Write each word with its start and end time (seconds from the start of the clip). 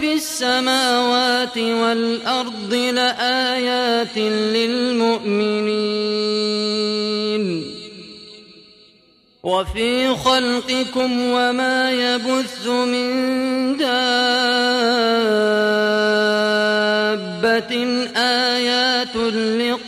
في 0.00 0.12
السماوات 0.12 1.58
والأرض 1.58 2.74
لآيات 2.74 4.18
للمؤمنين. 4.18 5.38
وفي 9.42 10.16
خلقكم 10.16 11.20
وما 11.20 11.90
يبث 11.90 12.66
من 12.66 13.76
دابة. 13.76 13.98
آيات 18.16 19.16
لقوم 19.16 19.87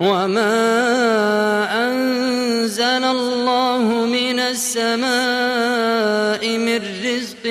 وما 0.00 1.88
أنزل 1.88 3.04
الله 3.04 3.82
من 4.06 4.40
السماء 4.40 5.06
من 6.58 6.80
رزق 7.04 7.44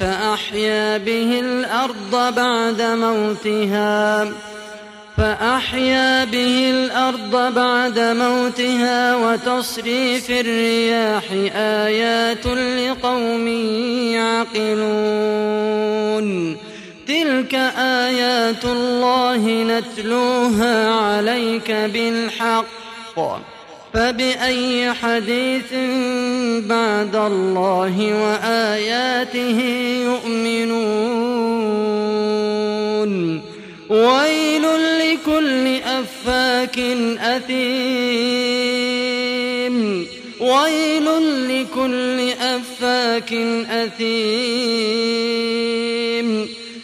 فأحيا 0.00 0.98
به 0.98 1.40
الأرض 1.40 2.34
بعد 2.34 2.82
موتها 2.82 4.28
فأحيا 5.16 6.24
به 6.24 6.70
الأرض 6.70 7.54
بعد 7.54 7.98
موتها 7.98 9.16
وتصريف 9.16 10.30
الرياح 10.30 11.24
آيات 11.54 12.46
لقوم 12.46 13.48
يعقلون 14.58 15.88
تلك 17.08 17.54
آيات 17.78 18.64
الله 18.64 19.46
نتلوها 19.46 20.90
عليك 20.90 21.70
بالحق. 21.70 22.66
فبأي 23.94 24.92
حديث 24.92 25.72
بعد 26.66 27.16
الله 27.16 28.22
وآياته 28.22 29.60
يؤمنون؟ 30.04 30.78
ويل 33.90 34.62
لكل 35.00 35.76
أفاك 35.76 36.78
أثيم. 37.20 37.66
ويل 40.40 41.06
لكل 41.48 42.30
أفاك 42.40 43.32
أثيم. 43.70 45.87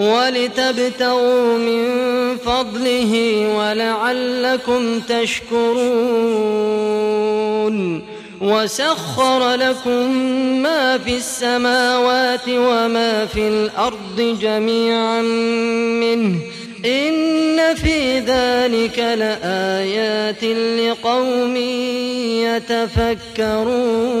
ولتبتغوا 0.00 1.58
من 1.58 1.86
فضله 2.36 3.46
ولعلكم 3.56 5.00
تشكرون 5.00 6.20
وسخر 8.40 9.54
لكم 9.54 10.16
ما 10.62 10.98
في 10.98 11.16
السماوات 11.16 12.48
وما 12.48 13.26
في 13.26 13.48
الأرض 13.48 14.38
جميعا 14.40 15.20
منه 16.00 16.38
إن 16.84 17.74
في 17.74 18.18
ذلك 18.18 18.98
لآيات 18.98 20.44
لقوم 20.44 21.56
يتفكرون 23.36 24.20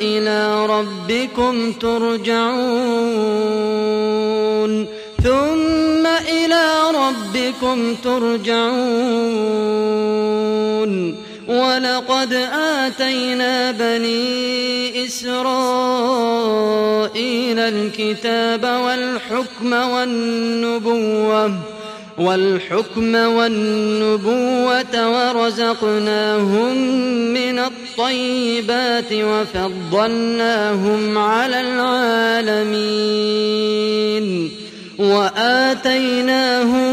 إلى 0.00 0.66
ربكم 0.66 1.72
ترجعون. 1.72 2.24
ثم 5.22 6.06
إلى 6.06 6.64
ربكم 6.94 7.94
ترجعون. 7.94 9.64
ولقد 11.48 12.32
آتينا 12.52 13.70
بني 13.70 15.06
إسرائيل 15.06 15.98
الكتاب 17.58 18.64
والحكم 18.64 19.72
والنبوة 19.72 21.73
والحكم 22.18 23.14
والنبوة 23.14 24.94
ورزقناهم 24.94 26.76
من 27.34 27.58
الطيبات 27.58 29.12
وفضلناهم 29.12 30.38
على 31.18 31.60
العالمين 31.60 33.04
وآتيناهم 34.98 36.84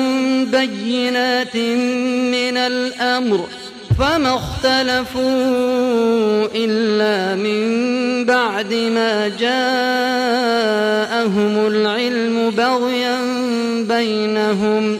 بينات 0.46 1.56
من 1.56 2.58
الأمر 2.58 3.48
فما 4.00 4.36
اختلفوا 4.36 5.22
إلا 6.56 7.36
من 7.36 7.62
بعد 8.26 8.74
ما 8.74 9.28
جاءهم 9.28 9.52
العلم 11.68 12.50
بغيا 12.50 13.18
بينهم 13.88 15.00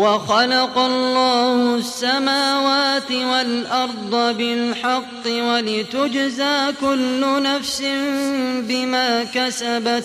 وخلق 0.00 0.78
الله 0.78 1.76
السماوات 1.76 3.12
والأرض 3.12 4.36
بالحق 4.36 5.26
ولتجزى 5.26 6.72
كل 6.80 7.42
نفس 7.42 7.82
بما 8.68 9.24
كسبت 9.24 10.04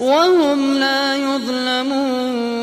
وهم 0.00 0.74
لا 0.74 1.16
يظلمون 1.16 2.56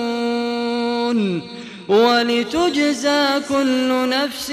ولتجزى 1.87 3.25
كل 3.49 4.09
نفس 4.09 4.51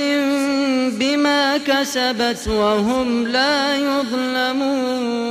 بما 0.99 1.57
كسبت 1.57 2.49
وهم 2.49 3.27
لا 3.27 3.77
يظلمون 3.77 5.31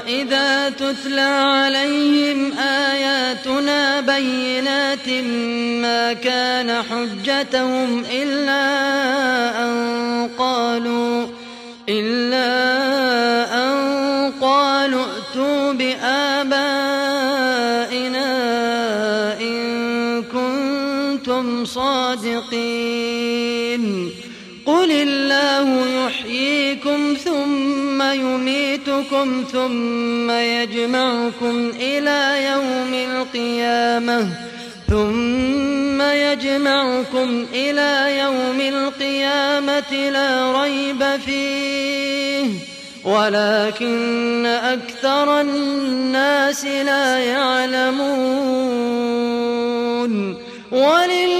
وإذا 0.00 0.70
تتلى 0.70 1.20
عليهم 1.20 2.52
آياتنا 2.58 4.00
بينات 4.00 5.08
ما 5.82 6.12
كان 6.12 6.82
حجتهم 6.82 8.04
إلا 8.12 8.64
أن 9.64 10.30
قالوا 10.38 11.26
إلا 11.88 12.46
أن 13.54 14.32
قالوا 14.40 15.04
ائتوا 15.04 15.72
بآبائنا 15.72 16.60
إن 19.40 20.22
كنتم 20.22 21.64
صادقين 21.64 22.50
قل 24.70 24.92
الله 24.92 25.86
يحييكم 26.06 27.16
ثم 27.24 28.02
يميتكم 28.02 29.44
ثم 29.52 30.30
يجمعكم 30.30 31.72
إلى 31.80 32.46
يوم 32.52 32.94
القيامة 32.94 34.28
ثم 34.88 36.02
يجمعكم 36.02 37.46
إلى 37.54 38.18
يوم 38.18 38.60
القيامة 38.60 40.10
لا 40.10 40.62
ريب 40.62 41.04
فيه 41.26 42.50
ولكن 43.04 44.46
أكثر 44.46 45.40
الناس 45.40 46.64
لا 46.64 47.18
يعلمون 47.18 48.70
ولله 50.72 51.39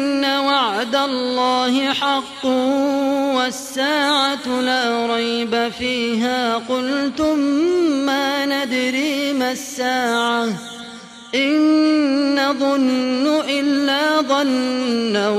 الله 1.05 1.93
حق 1.93 2.45
والساعة 3.35 4.61
لا 4.61 5.15
ريب 5.15 5.71
فيها. 5.79 6.55
قلتم 6.55 7.39
ما 8.05 8.45
ندري 8.45 9.33
ما 9.33 9.51
الساعة. 9.51 10.47
إن 11.35 12.35
نظن 12.35 13.41
إلا 13.49 14.21
ظنا 14.21 15.29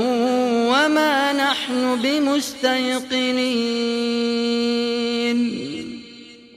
وما 0.71 1.33
نحن 1.33 1.99
بمستيقنين. 2.03 4.42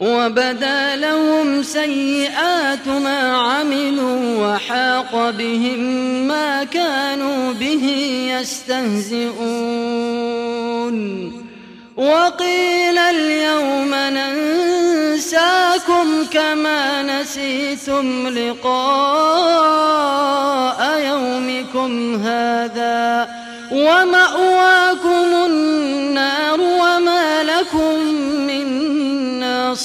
وبدا 0.00 0.96
لهم 0.96 1.62
سيئات 1.62 2.88
ما 2.88 3.36
عملوا 3.36 4.54
وحاق 4.54 5.30
بهم 5.30 5.80
ما 6.28 6.64
كانوا 6.64 7.52
به 7.52 7.84
يستهزئون. 8.40 9.36
وقيل 11.96 12.98
اليوم 12.98 13.94
ننساكم 13.94 15.46
كما 16.32 17.02
نسيتم 17.02 18.28
لقاء 18.28 19.20
يومكم 20.98 22.22
هذا. 22.24 23.28
ومأواكم 23.72 24.85